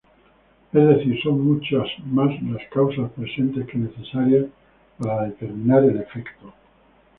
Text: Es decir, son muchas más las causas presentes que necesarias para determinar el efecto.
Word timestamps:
Es 0.73 0.87
decir, 0.87 1.21
son 1.21 1.39
muchas 1.45 1.85
más 2.07 2.29
las 2.41 2.67
causas 2.71 3.11
presentes 3.11 3.67
que 3.67 3.77
necesarias 3.77 4.47
para 4.97 5.25
determinar 5.25 5.83
el 5.83 5.99
efecto. 5.99 6.51